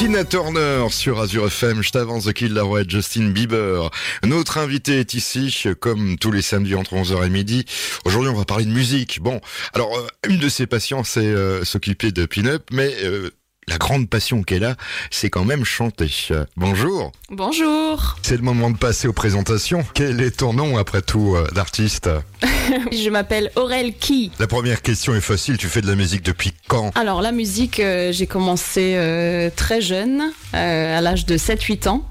Tina 0.00 0.24
Turner 0.24 0.86
sur 0.88 1.20
Azure 1.20 1.48
FM, 1.48 1.82
je 1.82 1.90
t'avance 1.90 2.24
The 2.24 2.32
Kid 2.32 2.52
Laroi 2.52 2.84
Justin 2.88 3.32
Bieber. 3.32 3.90
Notre 4.24 4.56
invité 4.56 4.98
est 4.98 5.12
ici, 5.12 5.54
comme 5.78 6.16
tous 6.16 6.32
les 6.32 6.40
samedis 6.40 6.74
entre 6.74 6.94
11h 6.94 7.26
et 7.26 7.28
midi. 7.28 7.66
Aujourd'hui, 8.06 8.30
on 8.30 8.34
va 8.34 8.46
parler 8.46 8.64
de 8.64 8.70
musique. 8.70 9.20
Bon, 9.20 9.42
alors, 9.74 9.94
euh, 9.94 10.06
une 10.26 10.38
de 10.38 10.48
ses 10.48 10.66
passions, 10.66 11.04
c'est 11.04 11.20
euh, 11.20 11.64
s'occuper 11.64 12.12
de 12.12 12.24
pin-up, 12.24 12.62
mais 12.72 12.94
euh, 13.02 13.28
la 13.70 13.78
grande 13.78 14.08
passion 14.08 14.42
qu'elle 14.42 14.64
a, 14.64 14.74
c'est 15.10 15.30
quand 15.30 15.44
même 15.44 15.64
chanter. 15.64 16.10
Bonjour. 16.56 17.12
Bonjour. 17.30 18.16
C'est 18.22 18.36
le 18.36 18.42
moment 18.42 18.70
de 18.70 18.76
passer 18.76 19.06
aux 19.06 19.12
présentations. 19.12 19.84
Quel 19.94 20.20
est 20.20 20.38
ton 20.38 20.52
nom, 20.52 20.76
après 20.76 21.02
tout, 21.02 21.36
euh, 21.36 21.46
d'artiste 21.54 22.10
Je 22.92 23.08
m'appelle 23.10 23.52
Aurel 23.54 23.94
Key. 23.94 24.30
La 24.40 24.48
première 24.48 24.82
question 24.82 25.14
est 25.14 25.20
facile, 25.20 25.56
tu 25.56 25.68
fais 25.68 25.82
de 25.82 25.86
la 25.86 25.94
musique 25.94 26.22
depuis 26.22 26.52
quand 26.66 26.90
Alors 26.96 27.22
la 27.22 27.30
musique, 27.30 27.78
euh, 27.78 28.10
j'ai 28.10 28.26
commencé 28.26 28.94
euh, 28.96 29.50
très 29.54 29.80
jeune, 29.80 30.32
euh, 30.54 30.98
à 30.98 31.00
l'âge 31.00 31.24
de 31.24 31.36
7-8 31.36 31.88
ans. 31.88 32.04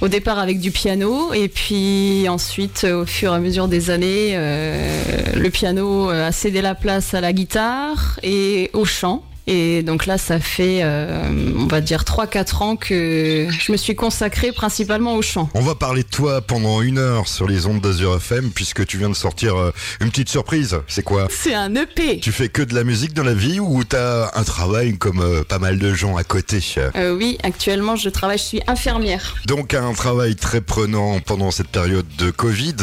Au 0.00 0.08
départ 0.08 0.38
avec 0.38 0.60
du 0.60 0.70
piano 0.70 1.32
et 1.32 1.48
puis 1.48 2.26
ensuite 2.28 2.84
au 2.84 3.06
fur 3.06 3.32
et 3.32 3.36
à 3.36 3.38
mesure 3.38 3.68
des 3.68 3.90
années, 3.90 4.32
euh, 4.34 5.32
le 5.34 5.50
piano 5.50 6.10
a 6.10 6.32
cédé 6.32 6.60
la 6.60 6.74
place 6.74 7.14
à 7.14 7.20
la 7.20 7.32
guitare 7.32 8.18
et 8.22 8.70
au 8.74 8.84
chant. 8.84 9.22
Et 9.46 9.82
donc 9.82 10.06
là, 10.06 10.16
ça 10.16 10.40
fait, 10.40 10.80
euh, 10.82 11.30
on 11.58 11.66
va 11.66 11.80
dire, 11.80 12.04
3-4 12.04 12.62
ans 12.62 12.76
que 12.76 13.46
je 13.50 13.72
me 13.72 13.76
suis 13.76 13.94
consacrée 13.94 14.52
principalement 14.52 15.14
au 15.16 15.22
chant. 15.22 15.50
On 15.54 15.60
va 15.60 15.74
parler 15.74 16.02
de 16.02 16.08
toi 16.08 16.40
pendant 16.40 16.80
une 16.80 16.98
heure 16.98 17.28
sur 17.28 17.46
les 17.46 17.66
ondes 17.66 17.80
d'Azure 17.80 18.16
FM, 18.16 18.50
puisque 18.50 18.86
tu 18.86 18.96
viens 18.96 19.10
de 19.10 19.14
sortir 19.14 19.56
euh, 19.56 19.70
une 20.00 20.10
petite 20.10 20.28
surprise. 20.30 20.78
C'est 20.86 21.02
quoi? 21.02 21.28
C'est 21.30 21.54
un 21.54 21.74
EP. 21.74 22.20
Tu 22.20 22.32
fais 22.32 22.48
que 22.48 22.62
de 22.62 22.74
la 22.74 22.84
musique 22.84 23.12
dans 23.12 23.22
la 23.24 23.34
vie 23.34 23.60
ou 23.60 23.84
t'as 23.84 24.30
un 24.34 24.44
travail 24.44 24.96
comme 24.96 25.20
euh, 25.20 25.42
pas 25.44 25.58
mal 25.58 25.78
de 25.78 25.92
gens 25.92 26.16
à 26.16 26.24
côté? 26.24 26.60
Euh, 26.96 27.14
oui, 27.14 27.36
actuellement, 27.42 27.96
je 27.96 28.08
travaille, 28.08 28.38
je 28.38 28.44
suis 28.44 28.60
infirmière. 28.66 29.34
Donc 29.46 29.74
un 29.74 29.92
travail 29.92 30.36
très 30.36 30.60
prenant 30.60 31.18
pendant 31.20 31.50
cette 31.50 31.68
période 31.68 32.06
de 32.18 32.30
Covid. 32.30 32.76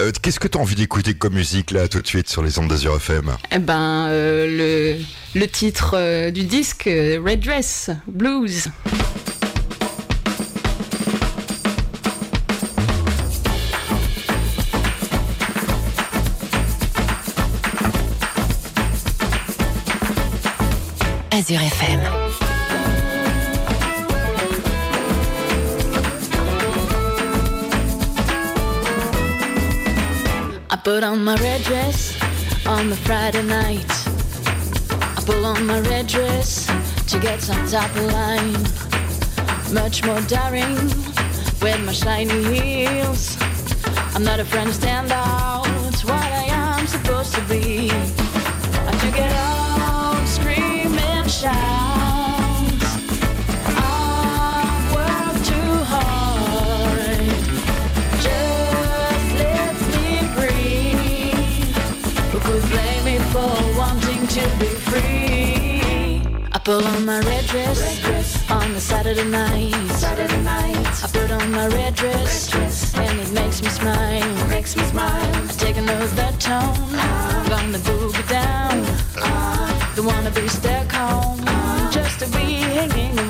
Euh, 0.00 0.10
Qu'est-ce 0.22 0.40
que 0.40 0.48
tu 0.48 0.58
as 0.58 0.60
envie 0.60 0.74
d'écouter 0.74 1.14
comme 1.14 1.34
musique 1.34 1.70
là 1.70 1.88
tout 1.88 2.00
de 2.00 2.06
suite 2.06 2.28
sur 2.28 2.42
les 2.42 2.58
ondes 2.58 2.68
d'Azure 2.68 2.96
FM 2.96 3.32
Eh 3.52 3.58
ben, 3.58 4.08
euh, 4.08 4.96
le, 4.96 5.40
le 5.40 5.46
titre 5.46 5.85
euh, 5.94 6.30
du 6.30 6.44
disque, 6.44 6.86
euh, 6.86 7.20
Red 7.24 7.40
Dress, 7.40 7.90
Blues. 8.06 8.68
Azure 21.30 21.60
FM. 21.60 22.26
Put 30.86 31.02
on 31.02 31.24
my 31.24 31.34
red 31.34 31.64
dress 31.64 32.16
on 32.64 32.88
the 32.90 32.94
Friday 32.94 33.42
night. 33.42 34.05
Pull 35.26 35.44
on 35.44 35.66
my 35.66 35.80
red 35.80 36.06
dress 36.06 36.66
to 37.08 37.18
get 37.18 37.42
some 37.42 37.66
top 37.66 37.92
line. 37.96 38.52
Much 39.72 40.04
more 40.04 40.20
daring 40.22 40.76
with 41.60 41.84
my 41.84 41.92
shiny 41.92 42.42
heels. 42.44 43.36
I'm 44.14 44.22
not 44.22 44.38
a 44.38 44.44
friend 44.44 44.68
to 44.68 44.74
stand 44.74 45.10
out, 45.10 45.66
It's 45.88 46.04
what 46.04 46.14
I 46.14 46.44
am 46.48 46.86
supposed 46.86 47.34
to 47.34 47.40
be. 47.42 47.90
I 47.90 48.92
to 49.00 49.10
get 49.10 49.32
out, 49.32 50.24
scream 50.28 50.96
and 50.96 51.28
shout. 51.28 51.75
I 67.08 67.08
pull 67.08 67.20
on 67.20 67.22
my 67.22 67.30
red 67.30 67.46
dress, 67.46 68.50
on 68.50 68.74
the 68.74 68.80
Saturday 68.80 69.24
night. 69.24 69.72
Saturday 69.92 70.42
night. 70.42 71.04
I 71.04 71.08
put 71.12 71.30
on 71.30 71.52
my 71.52 71.68
red 71.68 71.94
dress, 71.94 72.52
and 72.96 73.20
it 73.20 73.30
makes 73.32 73.62
me 73.62 73.68
smile. 73.68 74.48
Makes 74.48 74.76
me 74.76 74.82
smile. 74.84 75.34
I 75.34 75.46
take 75.52 75.76
another 75.76 76.06
that 76.16 76.40
tone, 76.40 76.94
uh-huh. 76.94 77.48
gonna 77.48 77.78
boogie 77.78 78.28
down. 78.28 78.80
Uh-huh. 78.80 79.94
Don't 79.94 80.06
wanna 80.06 80.32
be 80.32 80.48
stuck 80.48 80.90
home, 80.90 81.40
uh-huh. 81.46 81.92
just 81.92 82.18
to 82.20 82.26
be 82.26 82.54
hanging 82.74 83.25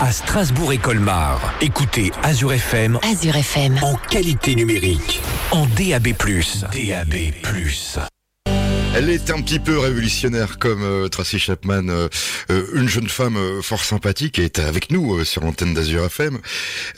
À 0.00 0.10
Strasbourg 0.12 0.72
et 0.72 0.78
Colmar, 0.78 1.52
écoutez 1.60 2.10
Azure 2.22 2.54
FM 2.54 2.98
Azure 3.02 3.36
FM. 3.36 3.78
en 3.82 3.94
qualité 4.08 4.54
numérique, 4.54 5.20
en 5.50 5.66
DAB+. 5.66 6.14
DAB+. 6.72 7.14
Elle 8.94 9.10
est 9.10 9.30
un 9.30 9.42
petit 9.42 9.58
peu 9.58 9.78
révolutionnaire 9.78 10.58
comme 10.58 10.82
euh, 10.82 11.08
Tracy 11.08 11.38
Chapman, 11.38 11.88
euh, 11.88 12.08
euh, 12.50 12.66
une 12.74 12.88
jeune 12.88 13.08
femme 13.08 13.36
euh, 13.36 13.60
fort 13.60 13.84
sympathique 13.84 14.38
et 14.38 14.44
est 14.44 14.58
avec 14.60 14.90
nous 14.90 15.16
euh, 15.18 15.24
sur 15.24 15.42
l'antenne 15.44 15.74
d'Azur 15.74 16.04
FM. 16.06 16.38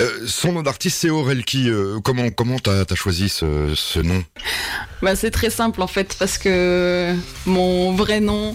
Euh, 0.00 0.08
son 0.26 0.52
nom 0.52 0.62
d'artiste 0.62 0.98
c'est 1.00 1.10
Aurelki. 1.10 1.69
Euh, 1.69 1.98
comment 2.02 2.31
comment 2.31 2.58
t'as 2.60 2.84
as 2.88 2.94
choisi 2.94 3.28
ce, 3.28 3.72
ce 3.75 3.98
nom? 3.98 4.22
Bah, 5.02 5.16
c'est 5.16 5.32
très 5.32 5.50
simple 5.50 5.82
en 5.82 5.88
fait 5.88 6.14
parce 6.19 6.38
que 6.38 7.12
mon 7.44 7.93
vrai 7.93 8.20
nom 8.20 8.55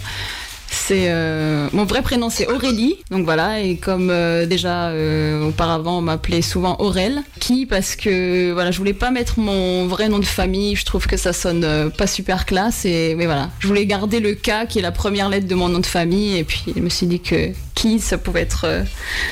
c'est 0.70 1.06
euh, 1.08 1.68
mon 1.74 1.86
vrai 1.86 2.02
prénom 2.02 2.30
c'est 2.30 2.48
Aurélie, 2.48 2.98
donc 3.10 3.26
voilà 3.26 3.62
et 3.62 3.78
comme 3.78 4.10
euh, 4.10 4.46
déjà 4.46 4.90
euh, 4.90 5.48
auparavant 5.48 6.00
on 6.00 6.02
m'appelait 6.02 6.42
souvent 6.42 6.76
Aurel, 6.80 7.24
qui 7.40 7.66
parce 7.66 7.96
que 7.96 8.52
voilà 8.54 8.72
je 8.72 8.78
voulais 8.78 8.94
pas 8.94 9.12
mettre 9.12 9.40
mon 9.40 9.88
vrai 9.88 10.10
nom 10.10 10.20
de 10.20 10.26
famille, 10.26 10.76
je 10.76 10.86
trouve 10.86 11.08
que 11.08 11.18
ça 11.18 11.34
sonne 11.34 11.64
euh, 11.64 11.90
pas 11.90 12.08
super 12.08 12.46
classe 12.46 12.86
et 12.86 13.16
mais 13.16 13.26
voilà. 13.26 13.50
Je 13.60 13.68
voulais 13.68 13.86
garder 13.86 14.20
le 14.20 14.34
K 14.34 14.68
qui 14.68 14.80
est 14.80 14.82
la 14.82 14.92
première 14.92 15.30
lettre 15.30 15.48
de 15.48 15.56
mon 15.56 15.70
nom 15.70 15.80
de 15.80 15.86
famille 15.86 16.38
et 16.38 16.44
puis 16.44 16.66
je 16.76 16.82
me 16.82 16.90
suis 16.90 17.08
dit 17.08 17.20
que 17.20 17.52
qui 17.78 18.00
ça 18.00 18.18
pouvait 18.18 18.42
être 18.42 18.66
euh, 18.66 18.84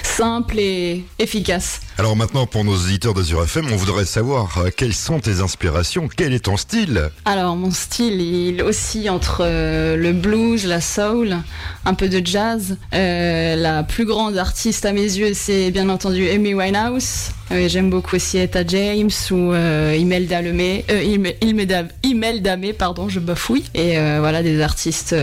simple 0.03 0.59
et 0.59 1.03
efficace. 1.17 1.79
Alors 1.97 2.15
maintenant, 2.15 2.45
pour 2.45 2.63
nos 2.63 2.75
auditeurs 2.75 3.13
d'Azur 3.15 3.41
FM, 3.43 3.67
on 3.71 3.75
voudrait 3.75 4.05
savoir 4.05 4.57
euh, 4.59 4.69
quelles 4.75 4.93
sont 4.93 5.19
tes 5.19 5.39
inspirations, 5.39 6.07
quel 6.15 6.31
est 6.33 6.45
ton 6.45 6.55
style? 6.57 7.09
Alors 7.25 7.55
mon 7.55 7.71
style, 7.71 8.21
il 8.21 8.61
oscille 8.61 9.09
entre 9.09 9.39
euh, 9.41 9.95
le 9.97 10.13
blues, 10.13 10.65
la 10.67 10.79
soul, 10.79 11.37
un 11.85 11.93
peu 11.95 12.07
de 12.07 12.21
jazz. 12.23 12.77
Euh, 12.93 13.55
la 13.55 13.81
plus 13.83 14.05
grande 14.05 14.37
artiste 14.37 14.85
à 14.85 14.91
mes 14.93 15.01
yeux, 15.01 15.31
c'est 15.33 15.71
bien 15.71 15.89
entendu 15.89 16.29
Amy 16.29 16.53
Winehouse. 16.53 17.31
J'aime 17.67 17.89
beaucoup 17.89 18.15
aussi 18.15 18.37
Etta 18.39 18.65
James 18.67 19.09
ou 19.31 19.53
Imelda 19.53 20.41
Lemay, 20.41 20.83
Ime- 20.89 21.33
Imelda, 21.41 21.83
Imelda 22.03 22.57
May, 22.57 22.73
pardon, 22.73 23.07
je 23.07 23.19
bafouille. 23.19 23.63
Et 23.75 23.97
voilà 24.19 24.41
des 24.43 24.61
artistes 24.61 25.15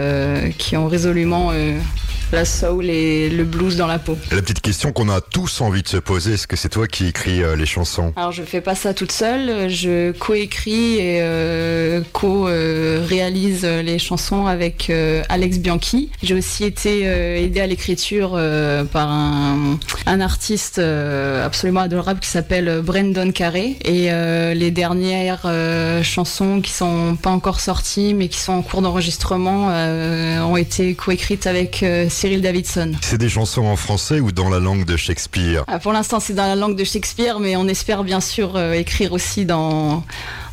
qui 0.56 0.76
ont 0.76 0.86
résolument 0.86 1.50
la 2.32 2.44
soul 2.44 2.88
et 2.90 3.28
le 3.28 3.44
blues 3.44 3.76
dans 3.76 3.86
la 3.86 3.98
peau. 3.98 4.16
La 4.30 4.40
petite 4.40 4.60
question 4.60 4.92
qu'on 4.92 5.08
a 5.08 5.20
tous 5.20 5.60
envie 5.60 5.82
de 5.82 5.88
se 5.88 5.98
poser, 5.98 6.34
est-ce 6.34 6.46
que 6.46 6.56
c'est 6.56 6.68
toi 6.68 6.86
qui 6.86 7.06
écris 7.06 7.42
euh, 7.42 7.56
les 7.56 7.66
chansons? 7.66 8.12
Alors 8.16 8.32
je 8.32 8.42
fais 8.42 8.60
pas 8.60 8.74
ça 8.74 8.94
toute 8.94 9.12
seule, 9.12 9.68
je 9.68 10.12
coécris 10.12 10.96
et 10.96 11.18
euh, 11.20 12.00
co-réalise 12.12 13.64
les 13.64 13.98
chansons 13.98 14.46
avec 14.46 14.88
euh, 14.90 15.22
Alex 15.28 15.58
Bianchi. 15.58 16.10
J'ai 16.22 16.34
aussi 16.34 16.64
été 16.64 17.02
euh, 17.04 17.36
aidée 17.36 17.60
à 17.60 17.66
l'écriture 17.66 18.32
euh, 18.34 18.84
par 18.84 19.10
un, 19.10 19.78
un 20.06 20.20
artiste 20.20 20.78
euh, 20.78 21.44
absolument 21.44 21.80
adorable 21.80 22.20
qui 22.20 22.28
s'appelle 22.28 22.80
Brandon 22.82 23.30
Carré. 23.32 23.76
Et 23.84 24.10
euh, 24.10 24.54
les 24.54 24.70
dernières 24.70 25.42
euh, 25.44 26.02
chansons 26.02 26.60
qui 26.60 26.70
sont 26.72 27.16
pas 27.20 27.30
encore 27.30 27.60
sorties 27.60 28.14
mais 28.14 28.28
qui 28.28 28.38
sont 28.38 28.52
en 28.52 28.62
cours 28.62 28.82
d'enregistrement 28.82 29.68
euh, 29.70 30.40
ont 30.40 30.56
été 30.56 30.94
coécrites 30.94 31.46
avec 31.46 31.82
euh, 31.82 32.06
Cyril 32.22 32.40
Davidson. 32.40 32.92
C'est 33.00 33.18
des 33.18 33.28
chansons 33.28 33.64
en 33.64 33.74
français 33.74 34.20
ou 34.20 34.30
dans 34.30 34.48
la 34.48 34.60
langue 34.60 34.84
de 34.84 34.96
Shakespeare 34.96 35.64
Ah, 35.66 35.80
pour 35.80 35.92
l'instant, 35.92 36.20
c'est 36.20 36.34
dans 36.34 36.46
la 36.46 36.54
langue 36.54 36.76
de 36.76 36.84
Shakespeare, 36.84 37.40
mais 37.40 37.56
on 37.56 37.66
espère 37.66 38.04
bien 38.04 38.20
sûr 38.20 38.54
euh, 38.54 38.74
écrire 38.74 39.12
aussi 39.12 39.44
dans, 39.44 40.04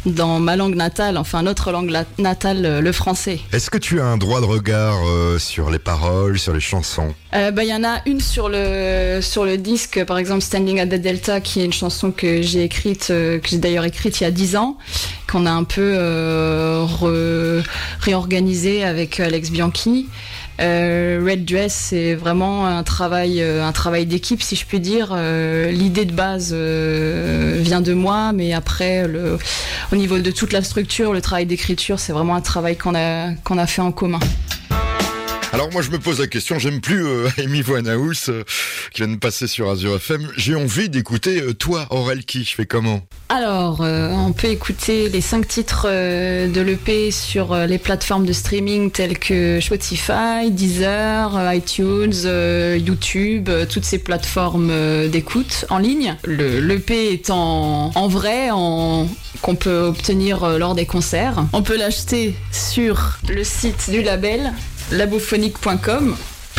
dans 0.09 0.39
ma 0.39 0.55
langue 0.55 0.75
natale, 0.75 1.17
enfin 1.17 1.41
notre 1.43 1.71
langue 1.71 1.89
la- 1.89 2.05
natale, 2.17 2.65
euh, 2.65 2.81
le 2.81 2.91
français. 2.91 3.39
Est-ce 3.53 3.69
que 3.69 3.77
tu 3.77 3.99
as 4.01 4.05
un 4.05 4.17
droit 4.17 4.41
de 4.41 4.45
regard 4.45 4.97
euh, 5.07 5.37
sur 5.39 5.69
les 5.69 5.79
paroles, 5.79 6.37
sur 6.39 6.53
les 6.53 6.59
chansons? 6.59 7.13
Euh, 7.33 7.51
bah, 7.51 7.63
Il 7.63 7.69
y 7.69 7.73
en 7.73 7.83
a 7.83 8.01
une 8.05 8.19
sur 8.21 8.49
le, 8.49 9.19
sur 9.21 9.45
le 9.45 9.57
disque, 9.57 10.03
par 10.05 10.17
exemple 10.17 10.41
Standing 10.41 10.79
at 10.79 10.87
the 10.87 10.95
Delta, 11.01 11.41
qui 11.41 11.61
est 11.61 11.65
une 11.65 11.73
chanson 11.73 12.11
que 12.11 12.41
j'ai 12.41 12.63
écrite, 12.63 13.07
euh, 13.11 13.39
que 13.39 13.47
j'ai 13.49 13.57
d'ailleurs 13.57 13.85
écrite 13.85 14.19
il 14.19 14.23
y 14.23 14.27
a 14.27 14.31
10 14.31 14.55
ans, 14.55 14.77
qu'on 15.31 15.45
a 15.45 15.51
un 15.51 15.63
peu 15.63 15.95
réorganisée 18.01 18.83
avec 18.83 19.19
Alex 19.19 19.51
Bianchi. 19.51 20.07
Euh, 20.61 21.21
Red 21.25 21.45
Dress, 21.45 21.73
c'est 21.73 22.15
vraiment 22.15 22.67
un 22.67 22.83
travail, 22.83 23.41
euh, 23.41 23.65
un 23.65 23.71
travail 23.71 24.05
d'équipe, 24.05 24.41
si 24.43 24.57
je 24.57 24.65
puis 24.65 24.81
dire. 24.81 25.13
Euh, 25.15 25.71
L'idée 25.71 26.03
de 26.03 26.11
base 26.11 26.53
vient 26.53 27.79
de 27.79 27.93
moi, 27.93 28.33
mais 28.33 28.51
après, 28.51 29.07
le, 29.07 29.37
niveau 29.99 30.17
de 30.17 30.31
toute 30.31 30.53
la 30.53 30.63
structure, 30.63 31.13
le 31.13 31.21
travail 31.21 31.45
d'écriture, 31.45 31.99
c'est 31.99 32.13
vraiment 32.13 32.35
un 32.35 32.41
travail 32.41 32.77
qu'on 32.77 32.95
a, 32.95 33.33
qu'on 33.43 33.57
a 33.57 33.67
fait 33.67 33.81
en 33.81 33.91
commun. 33.91 34.19
Alors 35.51 35.71
moi 35.71 35.81
je 35.81 35.89
me 35.89 35.97
pose 35.97 36.19
la 36.19 36.27
question, 36.27 36.59
j'aime 36.59 36.79
plus 36.79 37.07
euh, 37.07 37.27
Amy 37.39 37.63
Winehouse 37.63 38.25
euh, 38.29 38.43
qui 38.91 39.01
vient 39.01 39.11
de 39.11 39.17
passer 39.17 39.47
sur 39.47 39.67
Azure 39.69 39.95
FM. 39.95 40.29
J'ai 40.37 40.53
envie 40.53 40.89
d'écouter 40.89 41.41
euh, 41.41 41.53
toi, 41.53 41.87
Aurel 41.89 42.23
qui, 42.23 42.43
je 42.43 42.53
fais 42.53 42.67
comment? 42.67 43.01
Alors, 43.29 43.81
euh, 43.81 44.11
on 44.11 44.31
peut 44.31 44.47
écouter 44.47 45.09
les 45.09 45.21
cinq 45.21 45.47
titres 45.47 45.87
de 45.87 46.61
l'EP 46.61 47.09
sur 47.09 47.55
les 47.55 47.77
plateformes 47.79 48.25
de 48.25 48.33
streaming 48.33 48.91
telles 48.91 49.17
que 49.17 49.59
Spotify, 49.59 50.51
Deezer, 50.51 51.53
iTunes, 51.53 52.13
YouTube, 52.77 53.49
toutes 53.71 53.85
ces 53.85 53.99
plateformes 53.99 54.71
d'écoute 55.09 55.65
en 55.69 55.77
ligne. 55.77 56.15
Le 56.23 56.59
l'EP 56.59 57.13
est 57.13 57.29
en, 57.29 58.07
vrai, 58.07 58.49
qu'on 58.49 59.55
peut 59.55 59.81
obtenir 59.81 60.57
lors 60.57 60.73
des 60.73 60.85
concerts. 60.85 61.45
On 61.53 61.61
peut 61.61 61.77
l'acheter 61.77 62.35
sur 62.51 63.19
le 63.27 63.43
site 63.43 63.91
du 63.91 64.01
label 64.01 64.53
labophonique.com 64.91 66.15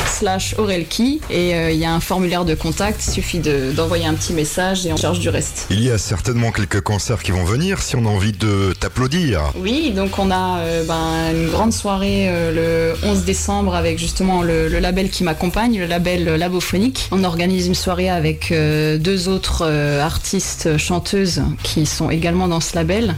slash 0.06 0.54
Aurelki 0.58 1.20
et 1.30 1.54
euh, 1.54 1.70
il 1.70 1.78
y 1.78 1.84
a 1.84 1.92
un 1.92 2.00
formulaire 2.00 2.44
de 2.44 2.54
contact, 2.54 3.02
il 3.06 3.10
suffit 3.10 3.38
de- 3.38 3.72
d'envoyer 3.72 4.06
un 4.06 4.14
petit 4.14 4.32
message 4.34 4.84
et 4.86 4.92
on 4.92 4.96
charge 4.96 5.18
du 5.18 5.28
reste. 5.30 5.66
Il 5.70 5.82
y 5.82 5.90
a 5.90 5.98
certainement 5.98 6.52
quelques 6.52 6.80
concerts 6.80 7.22
qui 7.22 7.30
vont 7.30 7.44
venir 7.44 7.80
si 7.82 7.96
on 7.96 8.04
a 8.04 8.08
envie 8.08 8.32
de 8.32 8.74
t'applaudir. 8.78 9.52
Oui, 9.56 9.92
donc 9.94 10.18
on 10.18 10.30
a 10.30 10.58
euh, 10.60 10.84
ben, 10.84 11.32
une 11.34 11.50
grande 11.50 11.72
soirée 11.72 12.26
euh, 12.28 12.94
le 13.02 13.06
11 13.08 13.24
décembre 13.24 13.74
avec 13.74 13.98
justement 13.98 14.42
le, 14.42 14.68
le 14.68 14.78
label 14.78 15.10
qui 15.10 15.24
m'accompagne, 15.24 15.78
le 15.78 15.86
label 15.86 16.24
Labophonique. 16.36 17.08
On 17.12 17.24
organise 17.24 17.66
une 17.66 17.74
soirée 17.74 18.10
avec 18.10 18.52
deux 18.52 19.28
autres 19.28 19.66
artistes 20.00 20.76
chanteuses 20.76 21.42
qui 21.62 21.86
sont 21.86 22.10
également 22.10 22.48
dans 22.48 22.60
ce 22.60 22.74
label, 22.74 23.14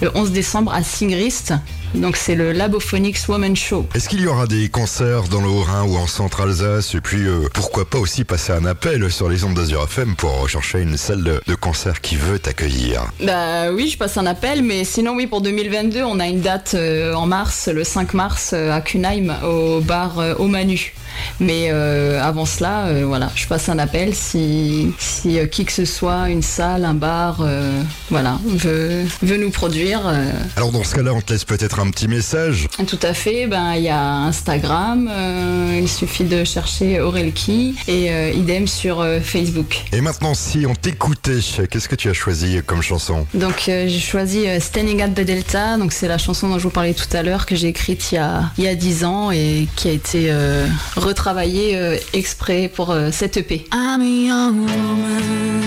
le 0.00 0.10
11 0.14 0.30
décembre 0.32 0.72
à 0.72 0.82
Singrist. 0.82 1.52
Donc 1.94 2.16
c'est 2.16 2.34
le 2.34 2.52
Labophonics 2.52 3.18
Woman 3.28 3.54
Show. 3.56 3.86
Est-ce 3.94 4.08
qu'il 4.08 4.20
y 4.20 4.26
aura 4.26 4.46
des 4.46 4.68
concerts 4.68 5.24
dans 5.24 5.40
le 5.40 5.48
Haut-Rhin 5.48 5.84
ou 5.84 5.96
en 5.96 6.06
Centre-Alsace 6.06 6.94
Et 6.94 7.00
puis 7.00 7.22
euh, 7.26 7.48
pourquoi 7.52 7.84
pas 7.88 7.98
aussi 7.98 8.24
passer 8.24 8.52
un 8.52 8.64
appel 8.66 9.10
sur 9.10 9.28
les 9.28 9.44
ondes 9.44 9.54
d'Azur 9.54 9.84
FM 9.84 10.16
pour 10.16 10.40
rechercher 10.40 10.80
une 10.80 10.96
salle 10.96 11.22
de, 11.22 11.40
de 11.46 11.54
concert 11.54 12.00
qui 12.00 12.16
veut 12.16 12.38
t'accueillir 12.38 13.04
Bah 13.22 13.70
oui, 13.72 13.88
je 13.88 13.96
passe 13.96 14.16
un 14.16 14.26
appel, 14.26 14.62
mais 14.62 14.84
sinon 14.84 15.14
oui, 15.14 15.26
pour 15.26 15.40
2022, 15.40 16.02
on 16.02 16.18
a 16.20 16.26
une 16.26 16.40
date 16.40 16.72
euh, 16.74 17.14
en 17.14 17.26
mars, 17.26 17.68
le 17.72 17.84
5 17.84 18.14
mars, 18.14 18.50
euh, 18.52 18.72
à 18.72 18.80
Kunheim, 18.80 19.34
au 19.44 19.80
bar 19.80 20.18
euh, 20.18 20.34
au 20.38 20.46
Manu. 20.48 20.94
Mais 21.40 21.68
euh, 21.70 22.22
avant 22.22 22.46
cela, 22.46 22.86
euh, 22.86 23.04
voilà, 23.06 23.30
je 23.34 23.46
passe 23.46 23.68
un 23.68 23.78
appel 23.78 24.14
si, 24.14 24.92
si 24.98 25.38
euh, 25.38 25.46
qui 25.46 25.64
que 25.64 25.72
ce 25.72 25.84
soit, 25.84 26.28
une 26.28 26.42
salle, 26.42 26.84
un 26.84 26.94
bar, 26.94 27.46
voilà, 28.10 28.38
veut, 28.44 29.04
veut 29.22 29.36
nous 29.36 29.50
produire. 29.50 30.00
Alors 30.56 30.72
dans 30.72 30.84
ce 30.84 30.94
cas-là, 30.94 31.12
on 31.12 31.20
te 31.20 31.32
laisse 31.32 31.44
peut-être 31.44 31.80
un 31.80 31.90
petit 31.90 32.08
message. 32.08 32.68
tout 32.86 32.98
à 33.02 33.14
fait, 33.14 33.46
ben 33.46 33.74
il 33.74 33.82
y 33.82 33.88
a 33.88 34.00
Instagram, 34.00 35.10
il 35.76 35.88
suffit 35.88 36.24
de 36.24 36.44
chercher 36.44 37.00
Aurelki 37.00 37.74
et 37.88 38.32
idem 38.34 38.66
sur 38.66 39.04
Facebook. 39.22 39.82
Et 39.92 40.00
maintenant, 40.00 40.34
si 40.34 40.66
on 40.66 40.74
t'écoutait, 40.74 41.40
qu'est-ce 41.70 41.88
que 41.88 41.96
tu 41.96 42.08
as 42.08 42.14
choisi 42.14 42.60
comme 42.66 42.82
chanson? 42.82 43.26
Donc 43.34 43.64
j'ai 43.66 43.88
choisi 43.88 44.44
Standing 44.60 45.02
at 45.02 45.08
the 45.08 45.20
Delta, 45.20 45.76
donc 45.78 45.92
c'est 45.92 46.08
la 46.08 46.18
chanson 46.18 46.48
dont 46.48 46.58
je 46.58 46.64
vous 46.64 46.70
parlais 46.70 46.94
tout 46.94 47.16
à 47.16 47.22
l'heure 47.22 47.46
que 47.46 47.56
j'ai 47.56 47.68
écrite 47.68 48.12
il 48.12 48.16
y 48.16 48.18
a 48.18 48.50
il 48.58 48.64
y 48.64 48.68
a 48.68 48.74
10 48.74 49.04
ans 49.04 49.30
et 49.30 49.66
qui 49.76 49.88
a 49.88 49.92
été 49.92 50.32
retravaillée 51.04 51.76
euh, 51.76 51.96
exprès 52.14 52.68
pour 52.74 52.90
euh, 52.90 53.10
cette 53.12 53.36
EP. 53.36 53.66
I'm 53.72 54.00
a 54.00 54.04
young 54.04 54.60
woman, 54.60 55.60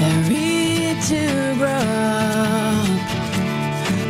ready 0.00 0.96
to 1.08 1.54
grow 1.58 1.68
up. 1.68 2.88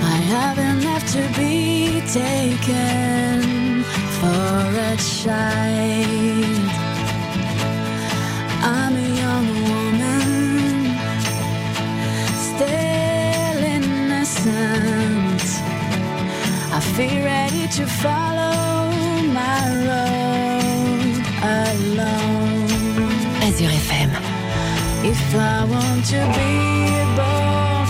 I 0.03 0.17
haven't 0.31 0.85
left 0.85 1.12
to 1.14 1.23
be 1.37 2.00
taken 2.12 3.83
for 4.21 4.62
a 4.79 4.97
child. 4.97 6.71
I'm 8.62 8.95
a 8.95 9.09
young 9.23 9.49
woman, 9.69 10.97
still 12.50 13.59
innocent. 13.76 15.43
I 16.73 16.81
feel 16.81 17.25
ready 17.25 17.67
to 17.69 17.85
follow. 17.87 18.44
Azure 23.46 23.75
FM. 23.87 24.11
If 25.04 25.23
I 25.34 25.64
want 25.75 26.02
to 26.12 26.20
be 26.37 26.75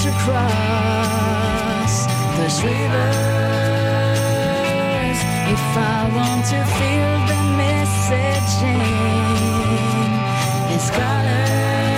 to 0.04 0.10
cross 0.24 1.94
if 5.54 5.64
I 5.76 6.00
want 6.18 6.42
to 6.52 6.60
feel 6.76 7.12
the 7.30 7.40
messaging, 7.60 8.92
its 10.74 10.88
colors, 10.90 11.93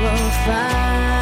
will 0.00 0.30
find. 0.46 1.19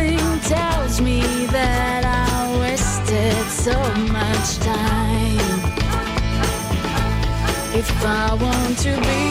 Something 0.00 0.40
tells 0.48 0.96
me 1.02 1.20
that 1.46 2.04
I 2.06 2.58
wasted 2.58 3.44
so 3.50 3.76
much 4.08 4.58
time. 4.64 5.60
If 7.74 7.90
I 8.02 8.32
want 8.32 8.78
to 8.78 8.92
be 9.10 9.22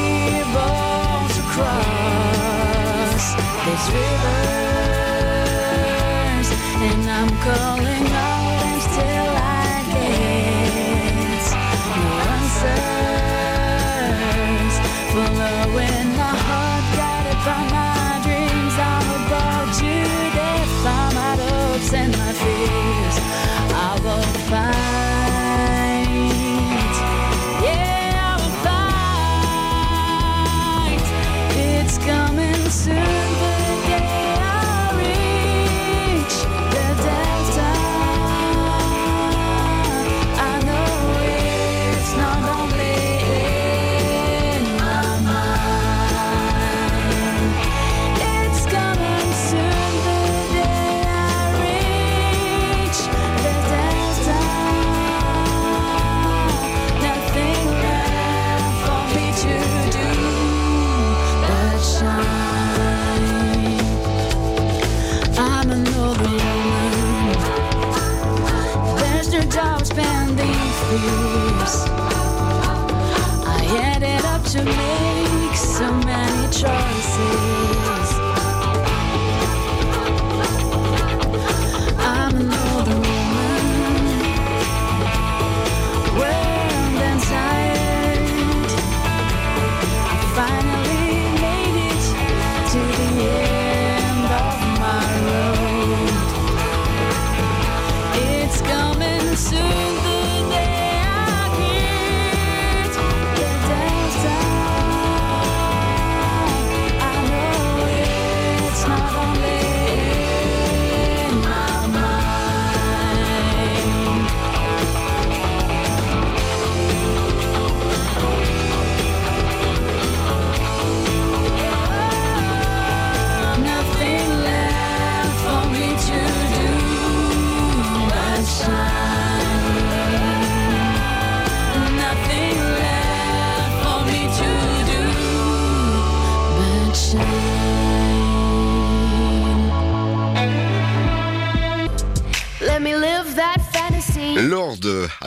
able 0.42 1.28
to 1.36 1.42
cross 1.54 3.26
these 3.66 3.88
rivers, 3.98 4.60
and 6.88 7.04
I'm 7.18 7.32
calling 7.42 8.19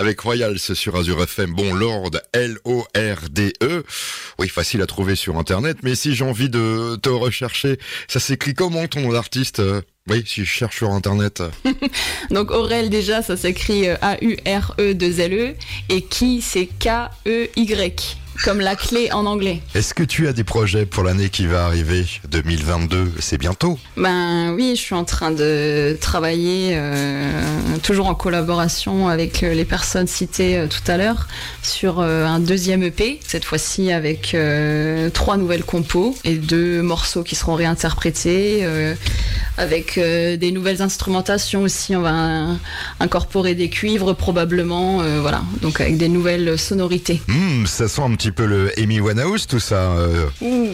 avec 0.02 0.18
Royals 0.18 0.58
sur 0.58 0.96
Azure 0.96 1.22
FM. 1.22 1.52
Bon, 1.52 1.72
Lord, 1.74 2.10
L-O-R-D-E. 2.32 3.84
Oui, 4.40 4.48
facile 4.48 4.82
à 4.82 4.86
trouver 4.86 5.14
sur 5.14 5.38
Internet, 5.38 5.78
mais 5.84 5.94
si 5.94 6.12
j'ai 6.16 6.24
envie 6.24 6.48
de 6.48 6.96
te 6.96 7.08
rechercher, 7.08 7.78
ça 8.08 8.18
s'écrit 8.18 8.52
comment 8.52 8.88
ton 8.88 9.08
euh 9.60 9.80
Oui, 10.10 10.24
si 10.26 10.44
je 10.44 10.50
cherche 10.50 10.78
sur 10.78 10.90
Internet. 10.90 11.42
Donc 12.30 12.50
Aurel 12.50 12.90
déjà, 12.90 13.22
ça 13.22 13.36
s'écrit 13.36 13.88
euh, 13.88 13.96
A-U-R-E-2-L-E 14.02 15.54
et 15.90 16.02
qui 16.02 16.42
c'est 16.42 16.66
K-E-Y 16.66 18.16
comme 18.44 18.60
la 18.60 18.74
clé 18.74 19.12
en 19.12 19.26
anglais. 19.26 19.60
Est-ce 19.74 19.94
que 19.94 20.02
tu 20.02 20.26
as 20.26 20.32
des 20.32 20.42
projets 20.42 20.86
pour 20.86 21.04
l'année 21.04 21.28
qui 21.28 21.46
va 21.46 21.66
arriver 21.66 22.04
2022, 22.28 23.12
c'est 23.20 23.38
bientôt. 23.38 23.78
Ben 23.96 24.52
oui, 24.54 24.72
je 24.74 24.80
suis 24.80 24.94
en 24.94 25.04
train 25.04 25.30
de 25.30 25.96
travailler 26.00 26.72
euh, 26.74 27.52
toujours 27.82 28.06
en 28.06 28.14
collaboration 28.14 29.08
avec 29.08 29.42
euh, 29.42 29.54
les 29.54 29.64
personnes 29.64 30.06
citées 30.06 30.56
euh, 30.56 30.66
tout 30.66 30.90
à 30.90 30.96
l'heure 30.96 31.28
sur 31.62 32.00
euh, 32.00 32.24
un 32.24 32.38
deuxième 32.40 32.82
EP, 32.82 33.20
cette 33.26 33.44
fois-ci 33.44 33.92
avec 33.92 34.36
trois 35.12 35.36
nouvelles 35.36 35.64
compos 35.64 36.16
et 36.24 36.36
deux 36.36 36.82
morceaux 36.82 37.22
qui 37.22 37.34
seront 37.34 37.54
réinterprétés 37.54 38.66
avec 39.58 39.98
euh, 39.98 40.36
des 40.36 40.50
nouvelles 40.50 40.82
instrumentations 40.82 41.62
aussi. 41.62 41.94
On 41.94 42.02
va 42.02 42.46
incorporer 43.00 43.54
des 43.54 43.68
cuivres 43.68 44.14
probablement, 44.14 45.02
euh, 45.02 45.20
voilà, 45.20 45.42
donc 45.60 45.80
avec 45.80 45.96
des 45.96 46.08
nouvelles 46.08 46.58
sonorités. 46.58 47.20
Hmm, 47.28 47.66
ça 47.66 47.88
sent 47.88 48.02
un 48.02 48.14
petit 48.14 48.30
peu 48.32 48.46
le 48.46 48.72
Amy 48.78 49.00
Winehouse, 49.00 49.46
tout 49.46 49.60
ça. 49.60 49.92
euh. 49.92 50.26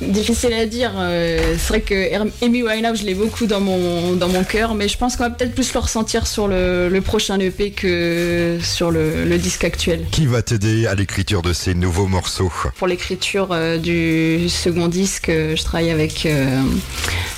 Difficile 0.00 0.52
à 0.52 0.66
dire. 0.66 0.92
c'est 0.96 1.68
vrai 1.68 1.80
que 1.80 2.44
Amy 2.44 2.62
Winehouse, 2.62 3.00
je 3.00 3.04
l'ai 3.06 3.14
beaucoup 3.14 3.46
dans 3.46 3.60
mon, 3.60 4.12
dans 4.14 4.28
mon 4.28 4.44
cœur, 4.44 4.74
mais 4.74 4.88
je 4.88 4.96
pense 4.98 5.16
qu'on 5.16 5.24
va 5.24 5.30
peut-être 5.30 5.54
plus 5.54 5.72
le 5.72 5.80
ressentir 5.80 6.26
sur 6.26 6.48
le, 6.48 6.88
le 6.88 7.00
prochain 7.00 7.38
EP 7.38 7.70
que 7.70 8.58
sur 8.62 8.90
le, 8.90 9.24
le 9.24 9.38
disque 9.38 9.64
actuel. 9.64 10.06
Qui 10.10 10.26
va 10.26 10.42
t'aider 10.42 10.86
à 10.86 10.94
l'écriture 10.94 11.42
de 11.42 11.52
ces 11.52 11.74
nouveaux 11.74 12.06
morceaux? 12.06 12.52
Pour 12.76 12.86
l'écriture 12.86 13.54
du 13.78 14.48
second 14.48 14.88
disque, 14.88 15.26
je 15.30 15.62
travaille 15.62 15.90
avec 15.90 16.26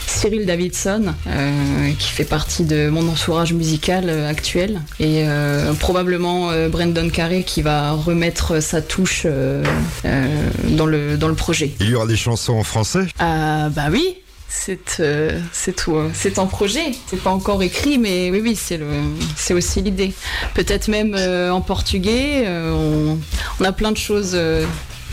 Cyril 0.06 0.46
Davidson, 0.46 1.14
euh, 1.26 1.90
qui 1.98 2.10
fait 2.10 2.24
partie 2.24 2.64
de 2.64 2.88
mon 2.88 3.08
entourage 3.08 3.52
musical 3.52 4.04
euh, 4.08 4.28
actuel, 4.28 4.80
et 5.00 5.24
euh, 5.26 5.72
probablement 5.74 6.50
Brendan 6.68 7.10
Carey 7.10 7.42
qui 7.44 7.62
va 7.62 7.92
remettre 7.92 8.60
sa 8.60 8.82
touche 8.82 9.26
dans, 9.26 10.86
le, 10.86 11.16
dans 11.16 11.28
le 11.28 11.34
projet. 11.34 11.72
Il 11.80 11.88
y 11.90 11.94
aura 11.94 12.06
des 12.06 12.16
chansons 12.16 12.54
en 12.54 12.62
français? 12.62 13.06
Ah 13.18 13.68
bah 13.70 13.86
oui, 13.90 14.16
c'est 14.48 15.00
euh, 15.00 15.40
c'est 15.52 15.74
tout, 15.74 15.96
c'est 16.12 16.38
en 16.38 16.46
projet. 16.46 16.92
C'est 17.08 17.20
pas 17.20 17.30
encore 17.30 17.62
écrit, 17.62 17.98
mais 17.98 18.30
oui 18.30 18.40
oui, 18.42 18.54
c'est 18.54 18.76
le, 18.76 18.86
c'est 19.36 19.54
aussi 19.54 19.80
l'idée. 19.80 20.12
Peut-être 20.54 20.88
même 20.88 21.14
euh, 21.18 21.50
en 21.50 21.62
portugais. 21.62 22.44
euh, 22.46 22.72
on, 22.72 23.18
on 23.60 23.64
a 23.64 23.72
plein 23.72 23.92
de 23.92 23.96
choses. 23.96 24.36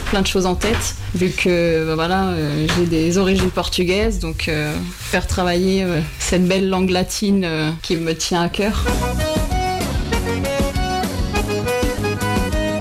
Plein 0.10 0.22
de 0.22 0.28
choses 0.28 0.46
en 0.48 0.56
tête 0.56 0.96
vu 1.14 1.30
que 1.30 1.86
bah, 1.86 1.96
voilà 1.96 2.30
euh, 2.30 2.68
j'ai 2.76 2.86
des 2.88 3.18
origines 3.20 3.52
portugaises 3.52 4.18
donc 4.20 4.48
euh, 4.48 4.76
faire 5.00 5.28
travailler 5.28 5.84
euh, 5.84 6.02
cette 6.18 6.48
belle 6.48 6.68
langue 6.68 6.90
latine 6.90 7.44
euh, 7.46 7.70
qui 7.84 7.96
me 7.96 8.16
tient 8.16 8.42
à 8.42 8.50
cœur 8.50 8.84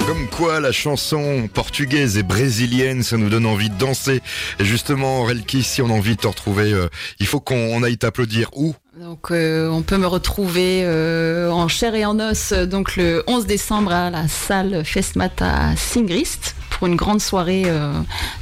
Comme 0.06 0.26
quoi 0.28 0.61
la 0.61 0.73
chanson 0.73 1.49
portugaise 1.52 2.16
et 2.16 2.23
brésilienne, 2.23 3.02
ça 3.02 3.18
nous 3.18 3.28
donne 3.28 3.44
envie 3.44 3.68
de 3.68 3.76
danser. 3.76 4.23
Et 4.58 4.64
justement, 4.64 5.25
Relki, 5.25 5.62
si 5.62 5.82
on 5.82 5.90
a 5.90 5.92
envie 5.92 6.16
de 6.16 6.20
te 6.20 6.26
retrouver, 6.26 6.73
euh, 6.73 6.88
il 7.20 7.26
faut 7.26 7.40
qu'on 7.40 7.82
aille 7.82 7.99
t'applaudir. 7.99 8.49
Où? 8.56 8.75
Donc 8.99 9.30
euh, 9.30 9.68
on 9.68 9.82
peut 9.82 9.99
me 9.99 10.06
retrouver 10.06 10.80
euh, 10.82 11.50
en 11.50 11.68
chair 11.68 11.94
et 11.94 12.04
en 12.04 12.18
os 12.18 12.52
donc 12.52 12.97
le 12.97 13.23
11 13.26 13.47
décembre 13.47 13.92
à 13.92 14.11
la 14.11 14.26
salle 14.28 14.82
Festmata 14.85 15.70
à 15.70 15.76
Singrist 15.76 16.56
pour 16.78 16.87
une 16.87 16.97
grande 16.97 17.20
soirée 17.20 17.64
euh, 17.66 17.92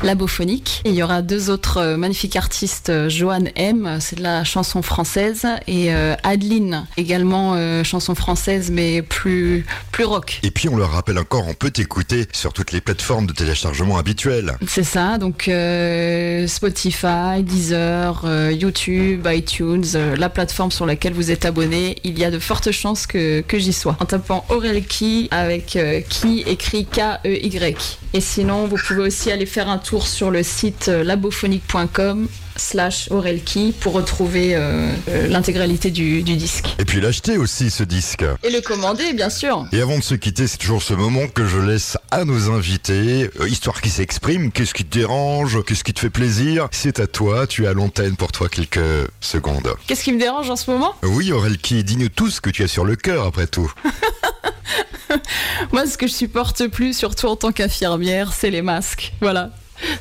labophonique. 0.03 0.83
Et 0.85 0.91
il 0.91 0.95
y 0.95 1.03
aura 1.03 1.23
deux 1.23 1.51
autres 1.51 1.79
euh, 1.79 1.97
magnifiques 1.97 2.37
artistes, 2.37 2.91
euh, 2.91 3.09
Joanne 3.09 3.51
M, 3.57 3.99
c'est 4.01 4.17
de 4.17 4.23
la 4.23 4.45
chanson 4.45 4.83
française, 4.83 5.47
et 5.67 5.91
Adeline, 6.23 6.87
également 6.97 7.57
chanson 7.85 8.15
française 8.15 8.71
mais 8.71 9.03
plus, 9.03 9.65
plus 9.93 10.05
rock. 10.05 10.41
Et 10.43 10.51
puis 10.51 10.69
on 10.69 10.77
le 10.77 10.85
rappelle 10.85 11.19
encore, 11.19 11.47
on 11.49 11.55
peut 11.55 11.71
t'écouter 11.71 12.27
sur 12.33 12.53
toutes 12.53 12.73
les 12.73 12.81
plateformes 12.81 13.27
de 13.27 13.33
téléchargement 13.33 13.99
habituelles. 13.99 14.57
C'est 14.67 14.85
ça, 14.85 15.19
donc 15.19 15.49
euh, 15.49 16.47
Spotify, 16.47 17.43
Deezer, 17.43 18.23
euh, 18.25 18.53
YouTube, 18.53 19.27
iTunes, 19.31 19.85
euh, 19.95 20.17
la 20.17 20.29
plateforme 20.29 20.71
sur 20.71 20.87
laquelle 20.87 21.13
vous 21.13 21.31
êtes 21.31 21.45
abonné, 21.45 21.97
il 22.05 22.19
y 22.19 22.25
a 22.25 22.31
de 22.31 22.39
fortes 22.39 22.71
chances 22.71 23.07
que, 23.07 23.41
que 23.41 23.59
j'y 23.59 23.73
sois. 23.73 23.97
En 24.01 24.05
tapant 24.05 24.45
Aurelki 24.49 25.29
avec 25.31 25.77
euh, 25.77 26.01
qui 26.01 26.41
écrit 26.41 26.87
K-E-Y. 26.87 27.99
Et 28.13 28.21
sinon, 28.27 28.67
vous 28.67 28.77
pouvez 28.77 29.03
aussi 29.03 29.31
aller 29.31 29.47
faire 29.47 29.69
un 29.69 29.79
tour 29.79 30.07
sur 30.07 30.31
le 30.31 30.43
site 30.43 30.89
euh, 30.89 31.05
labophonique.com 31.05 32.29
slash 32.57 33.09
Aurelki 33.11 33.75
pour 33.81 33.93
retrouver 33.93 34.57
euh, 34.57 34.91
euh, 35.09 35.29
l'intégralité 35.29 35.91
du, 35.91 36.23
du 36.23 36.37
disque. 36.37 36.75
Et 36.79 36.85
puis 36.85 37.01
l'acheter 37.01 37.39
aussi 37.39 37.71
ce 37.71 37.83
disque. 37.85 38.25
Et 38.43 38.51
le 38.51 38.61
commander, 38.61 39.13
bien 39.13 39.31
sûr. 39.31 39.67
Et 39.73 39.81
avant 39.81 39.99
de 39.99 40.03
se 40.03 40.15
quitter, 40.15 40.47
c'est 40.47 40.59
toujours 40.59 40.83
ce 40.83 40.95
moment 40.95 41.29
que 41.29 41.47
je 41.47 41.59
laisse 41.59 41.97
à 42.11 42.25
nos 42.25 42.51
invités, 42.51 43.31
euh, 43.41 43.49
histoire 43.49 43.81
qu'ils 43.81 43.93
s'expriment. 43.93 44.51
Qu'est-ce 44.51 44.75
qui 44.75 44.85
te 44.85 44.99
dérange 44.99 45.63
Qu'est-ce 45.65 45.85
qui 45.85 45.93
te 45.93 46.01
fait 46.01 46.11
plaisir 46.11 46.69
C'est 46.71 47.01
à 47.01 47.07
toi, 47.07 47.47
tu 47.47 47.67
as 47.67 47.73
l'antenne 47.73 48.17
pour 48.17 48.33
toi 48.33 48.49
quelques 48.49 48.81
secondes. 49.21 49.75
Qu'est-ce 49.87 50.05
qui 50.05 50.13
me 50.13 50.19
dérange 50.19 50.51
en 50.51 50.57
ce 50.57 50.71
moment? 50.71 50.95
Oui, 51.03 51.33
Aurelki, 51.33 51.85
dis-nous 51.85 52.09
tout 52.09 52.31
ce 52.31 52.41
que 52.41 52.51
tu 52.51 52.63
as 52.63 52.69
sur 52.69 52.85
le 52.85 52.97
cœur 52.97 53.27
après 53.27 53.47
tout. 53.47 53.73
Moi, 55.73 55.87
ce 55.87 55.97
que 55.99 56.07
je 56.07 56.13
supporte 56.13 56.69
plus, 56.69 56.97
surtout 56.97 57.27
en 57.27 57.37
tant 57.37 57.53
qu'infirmière, 57.53 58.16
c'est 58.25 58.51
les 58.51 58.63
masques. 58.63 59.13
Voilà. 59.21 59.51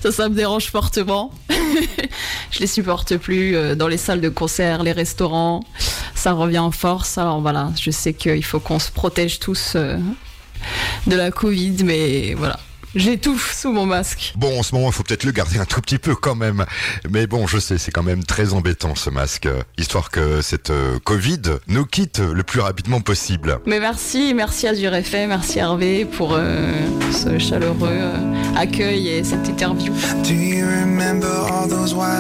Ça, 0.01 0.11
ça 0.11 0.29
me 0.29 0.35
dérange 0.35 0.67
fortement. 0.67 1.33
je 2.51 2.59
les 2.59 2.67
supporte 2.67 3.17
plus 3.17 3.55
euh, 3.55 3.75
dans 3.75 3.87
les 3.87 3.97
salles 3.97 4.21
de 4.21 4.29
concert, 4.29 4.83
les 4.83 4.93
restaurants. 4.93 5.63
Ça 6.13 6.31
revient 6.31 6.59
en 6.59 6.71
force. 6.71 7.17
Alors 7.17 7.41
voilà, 7.41 7.71
je 7.79 7.91
sais 7.91 8.13
qu'il 8.13 8.43
faut 8.43 8.59
qu'on 8.59 8.79
se 8.79 8.91
protège 8.91 9.39
tous 9.39 9.73
euh, 9.75 9.97
de 11.07 11.15
la 11.15 11.31
Covid, 11.31 11.83
mais 11.83 12.33
voilà. 12.35 12.59
J'étouffe 12.95 13.53
sous 13.53 13.73
mon 13.73 13.85
masque. 13.85 14.33
Bon, 14.37 14.57
en 14.59 14.63
ce 14.63 14.73
moment, 14.73 14.87
il 14.87 14.93
faut 14.93 15.03
peut-être 15.03 15.25
le 15.25 15.31
garder 15.31 15.59
un 15.59 15.65
tout 15.65 15.81
petit 15.81 15.97
peu 15.97 16.15
quand 16.15 16.35
même. 16.35 16.65
Mais 17.09 17.27
bon, 17.27 17.45
je 17.45 17.59
sais, 17.59 17.77
c'est 17.77 17.91
quand 17.91 18.03
même 18.03 18.23
très 18.23 18.53
embêtant 18.53 18.95
ce 18.95 19.09
masque, 19.09 19.49
histoire 19.77 20.09
que 20.11 20.41
cette 20.41 20.69
euh, 20.69 20.97
Covid 21.03 21.41
nous 21.67 21.85
quitte 21.85 22.19
le 22.19 22.43
plus 22.43 22.61
rapidement 22.61 23.01
possible. 23.01 23.59
Mais 23.65 23.81
merci, 23.81 24.33
merci 24.33 24.67
Azure 24.67 24.93
FM, 24.93 25.29
merci 25.29 25.59
Hervé 25.59 26.05
pour 26.05 26.33
euh, 26.33 26.71
ce 27.11 27.37
chaleureux 27.37 27.89
euh, 27.91 28.55
accueil 28.55 29.09
et 29.09 29.23
cette 29.25 29.47
interview. 29.49 29.93
Do 30.23 30.33
you 30.33 30.65
remember 30.65 31.27
all 31.27 31.67
those 31.67 31.93
wild 31.93 32.15